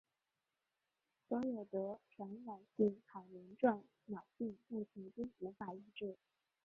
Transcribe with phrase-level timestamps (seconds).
[1.29, 6.17] 所有得传染性海绵状脑病目前均无法医治。